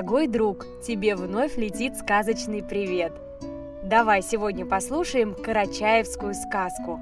Дорогой 0.00 0.28
друг, 0.28 0.64
тебе 0.82 1.14
вновь 1.14 1.58
летит 1.58 1.94
сказочный 1.94 2.62
привет. 2.62 3.12
Давай 3.82 4.22
сегодня 4.22 4.64
послушаем 4.64 5.34
карачаевскую 5.34 6.32
сказку. 6.32 6.98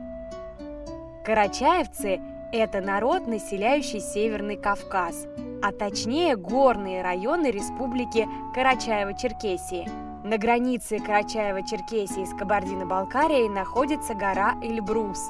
Карачаевцы– 1.25 2.21
это 2.53 2.81
народ, 2.81 3.29
населяющий 3.29 4.01
Северный 4.01 4.57
Кавказ, 4.57 5.29
а 5.63 5.71
точнее 5.71 6.35
горные 6.35 7.03
районы 7.03 7.53
республики 7.53 8.27
Карачаево-Черкесии. 8.57 9.89
На 10.25 10.37
границе 10.37 10.97
Карачаево-Черкесии 10.97 12.27
с 12.27 12.37
Кабардино-Балкарией 12.37 13.49
находится 13.49 14.15
гора 14.15 14.57
Эльбрус, 14.61 15.21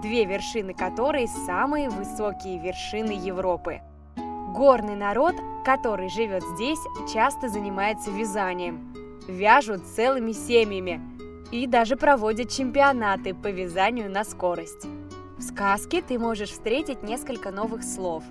две 0.00 0.24
вершины 0.24 0.72
которой 0.72 1.28
самые 1.28 1.90
высокие 1.90 2.56
вершины 2.56 3.10
Европы– 3.12 3.82
Горный 4.54 4.96
народ, 4.96 5.36
который 5.64 6.08
живет 6.08 6.42
здесь, 6.42 6.80
часто 7.12 7.48
занимается 7.48 8.10
вязанием. 8.10 8.92
Вяжут 9.28 9.86
целыми 9.86 10.32
семьями 10.32 11.00
и 11.52 11.68
даже 11.68 11.96
проводят 11.96 12.50
чемпионаты 12.50 13.32
по 13.32 13.48
вязанию 13.48 14.10
на 14.10 14.24
скорость. 14.24 14.86
В 15.38 15.42
сказке 15.42 16.02
ты 16.02 16.18
можешь 16.18 16.50
встретить 16.50 17.04
несколько 17.04 17.52
новых 17.52 17.84
слов. 17.84 18.24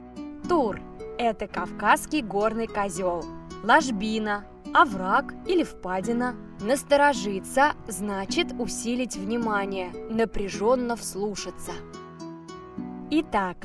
Тур– 0.49 0.81
это 1.17 1.48
кавказский 1.48 2.21
горный 2.21 2.67
козел. 2.67 3.23
Ложбина– 3.63 4.45
овраг 4.73 5.34
или 5.48 5.63
впадина. 5.63 6.35
Насторожиться– 6.59 7.76
значит 7.88 8.51
усилить 8.59 9.15
внимание, 9.15 9.91
напряженно 10.09 10.98
вслушаться. 10.98 11.71
Итак, 13.09 13.57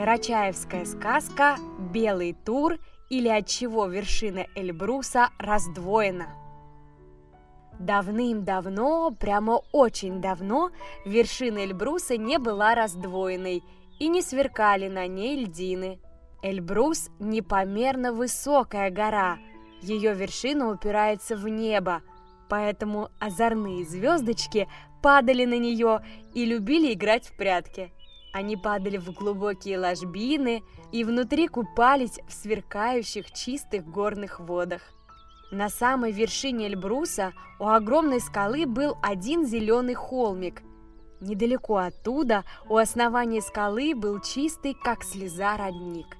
Карачаевская 0.00 0.86
сказка 0.86 1.58
«Белый 1.92 2.32
тур» 2.32 2.78
или 3.10 3.28
от 3.28 3.46
чего 3.46 3.84
вершина 3.84 4.46
Эльбруса 4.54 5.28
раздвоена. 5.38 6.28
Давным-давно, 7.78 9.10
прямо 9.10 9.60
очень 9.72 10.22
давно, 10.22 10.70
вершина 11.04 11.58
Эльбруса 11.66 12.16
не 12.16 12.38
была 12.38 12.74
раздвоенной 12.74 13.62
и 13.98 14.08
не 14.08 14.22
сверкали 14.22 14.88
на 14.88 15.06
ней 15.06 15.44
льдины. 15.44 16.00
Эльбрус– 16.42 17.10
непомерно 17.18 18.14
высокая 18.14 18.90
гора, 18.90 19.36
ее 19.82 20.14
вершина 20.14 20.70
упирается 20.70 21.36
в 21.36 21.46
небо, 21.46 22.00
поэтому 22.48 23.10
озорные 23.18 23.84
звездочки 23.84 24.66
падали 25.02 25.44
на 25.44 25.58
нее 25.58 26.02
и 26.32 26.46
любили 26.46 26.94
играть 26.94 27.26
в 27.26 27.36
прятки– 27.36 27.92
они 28.32 28.56
падали 28.56 28.96
в 28.96 29.12
глубокие 29.12 29.78
ложбины 29.78 30.62
и 30.92 31.04
внутри 31.04 31.48
купались 31.48 32.20
в 32.28 32.32
сверкающих 32.32 33.32
чистых 33.32 33.84
горных 33.86 34.40
водах. 34.40 34.82
На 35.50 35.68
самой 35.68 36.12
вершине 36.12 36.68
Эльбруса 36.68 37.32
у 37.58 37.66
огромной 37.66 38.20
скалы 38.20 38.66
был 38.66 38.96
один 39.02 39.44
зеленый 39.44 39.94
холмик. 39.94 40.62
Недалеко 41.20 41.78
оттуда 41.78 42.44
у 42.68 42.76
основания 42.76 43.42
скалы 43.42 43.94
был 43.94 44.20
чистый, 44.20 44.74
как 44.74 45.02
слеза, 45.02 45.56
родник. 45.56 46.16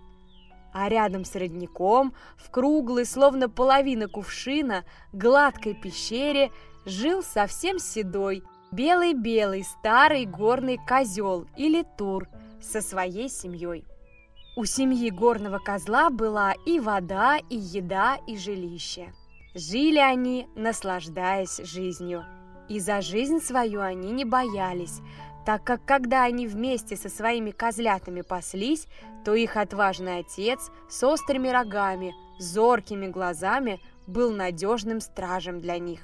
А 0.73 0.89
рядом 0.89 1.25
с 1.25 1.35
родником, 1.37 2.13
в 2.37 2.51
круглой, 2.51 3.07
словно 3.07 3.49
половина 3.49 4.09
кувшина, 4.09 4.85
гладкой 5.13 5.75
пещере, 5.75 6.51
жил 6.85 7.23
совсем 7.23 7.79
седой, 7.79 8.43
белый-белый 8.73 9.65
старый 9.65 10.27
горный 10.27 10.79
козел 10.87 11.47
или 11.57 11.85
тур 11.97 12.29
со 12.61 12.81
своей 12.81 13.29
семьей. 13.29 13.85
У 14.57 14.65
семьи 14.65 15.11
горного 15.11 15.59
козла 15.59 16.11
была 16.11 16.55
и 16.67 16.81
вода, 16.81 17.39
и 17.49 17.57
еда, 17.57 18.19
и 18.27 18.37
жилище. 18.37 19.13
Жили 19.55 19.99
они, 19.99 20.47
наслаждаясь 20.55 21.59
жизнью. 21.59 22.25
И 22.69 22.79
за 22.79 23.01
жизнь 23.01 23.41
свою 23.41 23.81
они 23.81 24.13
не 24.13 24.25
боялись, 24.25 25.01
так 25.45 25.65
как 25.65 25.85
когда 25.85 26.25
они 26.25 26.47
вместе 26.47 26.97
со 26.97 27.09
своими 27.09 27.51
козлятами 27.51 28.21
паслись, 28.21 28.87
то 29.25 29.35
их 29.35 29.57
отважный 29.57 30.19
отец 30.19 30.71
с 30.89 31.03
острыми 31.03 31.49
рогами, 31.49 32.15
зоркими 32.39 33.07
глазами 33.07 33.81
был 34.07 34.33
надежным 34.33 35.01
стражем 35.01 35.61
для 35.61 35.79
них. 35.79 36.01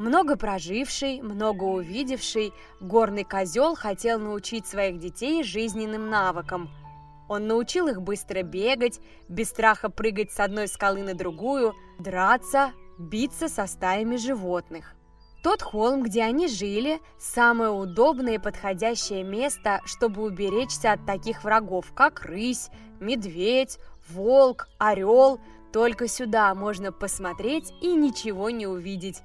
Много 0.00 0.38
проживший, 0.38 1.20
много 1.20 1.64
увидевший, 1.64 2.54
горный 2.80 3.22
козел 3.22 3.74
хотел 3.74 4.18
научить 4.18 4.66
своих 4.66 4.98
детей 4.98 5.44
жизненным 5.44 6.08
навыкам. 6.08 6.70
Он 7.28 7.46
научил 7.46 7.86
их 7.86 8.00
быстро 8.00 8.42
бегать, 8.42 8.98
без 9.28 9.50
страха 9.50 9.90
прыгать 9.90 10.32
с 10.32 10.40
одной 10.40 10.68
скалы 10.68 11.02
на 11.02 11.12
другую, 11.12 11.74
драться, 11.98 12.72
биться 12.98 13.50
со 13.50 13.66
стаями 13.66 14.16
животных. 14.16 14.94
Тот 15.42 15.60
холм, 15.60 16.02
где 16.02 16.22
они 16.22 16.48
жили, 16.48 16.98
самое 17.18 17.70
удобное 17.70 18.36
и 18.36 18.38
подходящее 18.38 19.22
место, 19.22 19.82
чтобы 19.84 20.22
уберечься 20.22 20.92
от 20.92 21.04
таких 21.04 21.44
врагов, 21.44 21.92
как 21.94 22.22
рысь, 22.22 22.70
медведь, 23.00 23.78
волк, 24.08 24.66
орел. 24.78 25.42
Только 25.74 26.08
сюда 26.08 26.54
можно 26.54 26.90
посмотреть 26.90 27.70
и 27.82 27.92
ничего 27.92 28.48
не 28.48 28.66
увидеть. 28.66 29.22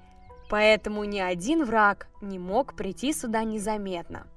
Поэтому 0.50 1.04
ни 1.04 1.20
один 1.20 1.66
враг 1.66 2.08
не 2.22 2.40
мог 2.40 2.76
прийти 2.76 3.14
сюда 3.14 3.44
незаметно. 3.44 4.28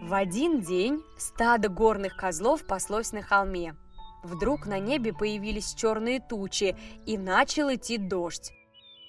В 0.00 0.14
один 0.14 0.60
день 0.60 1.02
стадо 1.16 1.68
горных 1.68 2.16
козлов 2.16 2.66
паслось 2.66 3.12
на 3.12 3.22
холме. 3.22 3.76
Вдруг 4.22 4.66
на 4.66 4.78
небе 4.78 5.12
появились 5.12 5.74
черные 5.74 6.20
тучи 6.20 6.76
и 7.06 7.18
начал 7.18 7.72
идти 7.72 7.98
дождь. 7.98 8.52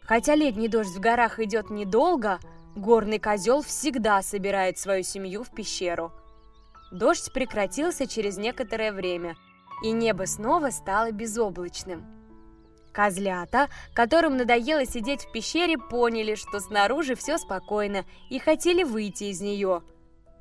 Хотя 0.01 0.35
летний 0.35 0.67
дождь 0.67 0.95
в 0.95 0.99
горах 0.99 1.39
идет 1.39 1.69
недолго, 1.69 2.39
горный 2.75 3.19
козел 3.19 3.61
всегда 3.61 4.21
собирает 4.21 4.77
свою 4.77 5.03
семью 5.03 5.43
в 5.43 5.51
пещеру. 5.51 6.11
Дождь 6.91 7.31
прекратился 7.33 8.05
через 8.05 8.37
некоторое 8.37 8.91
время, 8.91 9.35
и 9.83 9.91
небо 9.91 10.25
снова 10.25 10.69
стало 10.69 11.11
безоблачным. 11.11 12.05
Козлята, 12.95 13.67
которым 13.93 14.37
надоело 14.37 14.85
сидеть 14.85 15.25
в 15.25 15.31
пещере, 15.33 15.77
поняли, 15.77 16.35
что 16.35 16.61
снаружи 16.61 17.15
все 17.15 17.37
спокойно 17.37 18.05
и 18.29 18.39
хотели 18.39 18.83
выйти 18.83 19.25
из 19.25 19.41
нее. 19.41 19.83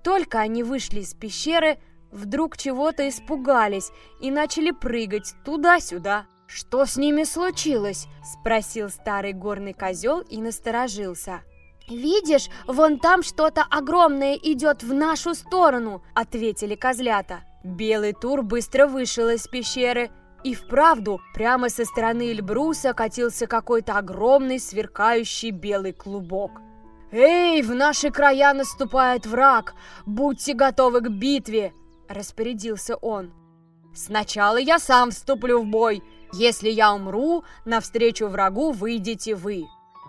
Только 0.04 0.38
они 0.38 0.62
вышли 0.62 1.00
из 1.00 1.14
пещеры, 1.14 1.78
вдруг 2.12 2.56
чего-то 2.56 3.08
испугались 3.08 3.90
и 4.20 4.30
начали 4.30 4.70
прыгать 4.70 5.34
туда-сюда. 5.44 6.26
«Что 6.46 6.86
с 6.86 6.96
ними 6.96 7.24
случилось?»– 7.24 8.06
спросил 8.22 8.88
старый 8.88 9.32
горный 9.32 9.72
козел 9.72 10.20
и 10.20 10.40
насторожился. 10.40 11.40
«Видишь, 11.88 12.48
вон 12.68 13.00
там 13.00 13.24
что-то 13.24 13.64
огромное 13.68 14.34
идет 14.36 14.84
в 14.84 14.92
нашу 14.92 15.34
сторону»,– 15.34 16.04
ответили 16.14 16.76
козлята. 16.76 17.42
Белый 17.64 18.12
тур 18.12 18.42
быстро 18.42 18.86
вышел 18.86 19.28
из 19.28 19.48
пещеры– 19.48 20.12
и 20.44 20.54
вправду, 20.54 21.20
прямо 21.32 21.70
со 21.70 21.84
стороны 21.84 22.30
Эльбруса 22.30 22.92
катился 22.92 23.46
какой-то 23.46 23.94
огромный 23.94 24.60
сверкающий 24.60 25.50
белый 25.50 25.92
клубок. 25.92 26.60
«Эй, 27.10 27.62
в 27.62 27.74
наши 27.74 28.10
края 28.10 28.52
наступает 28.52 29.26
враг! 29.26 29.74
Будьте 30.04 30.52
готовы 30.52 31.00
к 31.00 31.08
битве!»– 31.08 31.72
распорядился 32.08 32.96
он. 32.96 33.32
«Сначала 33.94 34.58
я 34.58 34.78
сам 34.78 35.12
вступлю 35.12 35.62
в 35.62 35.66
бой. 35.66 36.02
Если 36.32 36.68
я 36.68 36.92
умру, 36.92 37.44
навстречу 37.64 38.26
врагу 38.26 38.72
выйдете 38.72 39.34
вы». 39.34 39.64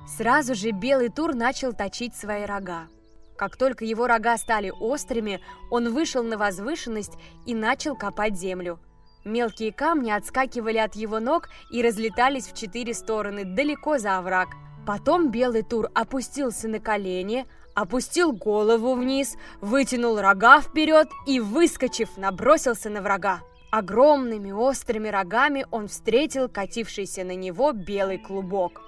Сразу 0.07 0.53
же 0.53 0.72
белый 0.72 1.09
тур 1.09 1.34
начал 1.34 1.73
точить 1.73 2.16
свои 2.16 2.46
рога. 2.46 2.88
Как 3.38 3.56
только 3.56 3.85
его 3.85 4.07
рога 4.07 4.38
стали 4.38 4.72
острыми, 4.72 5.41
он 5.72 5.94
вышел 5.94 6.23
на 6.23 6.38
возвышенность 6.38 7.13
и 7.46 7.56
начал 7.56 7.96
копать 7.96 8.35
землю– 8.35 8.79
Мелкие 9.25 9.73
камни 9.73 10.11
отскакивали 10.11 10.77
от 10.77 10.95
его 10.95 11.19
ног 11.19 11.49
и 11.72 11.81
разлетались 11.81 12.45
в 12.45 12.55
четыре 12.55 12.93
стороны, 12.93 13.43
далеко 13.43 13.97
за 13.97 14.19
овраг. 14.19 14.49
Потом 14.85 15.31
белый 15.31 15.63
тур 15.63 15.89
опустился 15.95 16.67
на 16.67 16.79
колени, 16.79 17.47
опустил 17.73 18.33
голову 18.33 18.93
вниз, 18.93 19.35
вытянул 19.61 20.22
рога 20.22 20.61
вперед 20.61 21.09
и, 21.25 21.39
выскочив, 21.39 22.17
набросился 22.17 22.91
на 22.91 23.01
врага. 23.01 23.41
Огромными 23.72 24.51
острыми 24.51 25.07
рогами 25.07 25.66
он 25.71 25.87
встретил 25.87 26.47
катившийся 26.47 27.23
на 27.23 27.35
него 27.35 27.71
белый 27.71 28.19
клубок. 28.19 28.83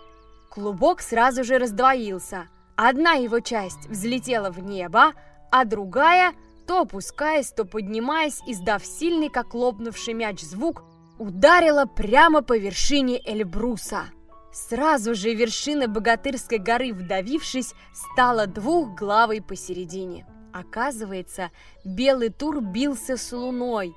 Клубок 0.52 1.02
сразу 1.02 1.44
же 1.44 1.58
раздвоился. 1.58 2.48
Одна 2.76 3.14
его 3.14 3.40
часть 3.40 3.90
взлетела 3.90 4.52
в 4.52 4.60
небо, 4.60 5.14
а 5.52 5.66
другая– 5.66 6.34
то 6.68 6.82
опускаясь, 6.82 7.52
то 7.52 7.66
поднимаясь, 7.66 8.42
издав 8.46 8.86
сильный, 8.86 9.30
как 9.30 9.54
лопнувший 9.54 10.14
мяч 10.14 10.42
звук, 10.42 10.84
ударила 11.18 11.86
прямо 11.86 12.42
по 12.42 12.58
вершине 12.58 13.20
Эльбруса. 13.26 14.06
Сразу 14.52 15.16
же 15.16 15.34
вершина 15.34 15.88
Богатырской 15.88 16.58
горы, 16.58 16.94
вдавившись, 16.94 17.74
стала 17.94 18.48
двухглавой 18.48 19.42
посередине. 19.42 20.26
Оказывается, 20.54 21.52
белый 21.86 22.30
тур 22.30 22.62
бился 22.62 23.18
с 23.18 23.32
луной. 23.32 23.96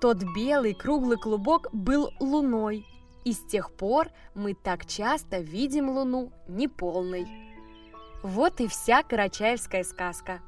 Тот 0.00 0.22
белый 0.36 0.74
круглый 0.74 1.16
клубок 1.16 1.68
был 1.72 2.10
луной. 2.20 2.86
И 3.24 3.32
с 3.32 3.40
тех 3.46 3.72
пор 3.72 4.10
мы 4.34 4.54
так 4.54 4.84
часто 4.86 5.38
видим 5.38 5.88
Луну 5.88 6.30
неполной. 6.46 7.26
Вот 8.22 8.60
и 8.60 8.68
вся 8.68 9.02
карачаевская 9.02 9.82
сказка. 9.82 10.42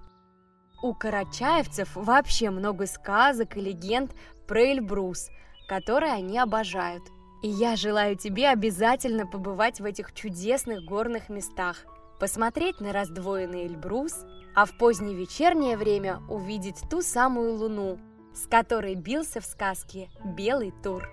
У 0.82 0.94
карачаевцев 0.94 1.96
вообще 1.96 2.50
много 2.50 2.86
сказок 2.86 3.56
и 3.56 3.60
легенд 3.60 4.12
про 4.46 4.72
Эльбрус, 4.72 5.30
которые 5.68 6.12
они 6.12 6.38
обожают. 6.38 7.02
И 7.42 7.48
я 7.48 7.76
желаю 7.76 8.16
тебе 8.16 8.48
обязательно 8.48 9.26
побывать 9.26 9.80
в 9.80 9.84
этих 9.84 10.12
чудесных 10.14 10.84
горных 10.84 11.28
местах, 11.28 11.76
посмотреть 12.18 12.80
на 12.80 12.92
раздвоенный 12.92 13.66
Эльбрус, 13.66 14.24
а 14.54 14.64
в 14.64 14.76
позднее 14.78 15.14
вечернее 15.14 15.76
время 15.76 16.20
увидеть 16.28 16.80
ту 16.90 17.02
самую 17.02 17.54
луну, 17.54 17.98
с 18.34 18.46
которой 18.46 18.94
бился 18.94 19.40
в 19.40 19.44
сказке 19.44 20.08
белый 20.24 20.72
тур. 20.82 21.08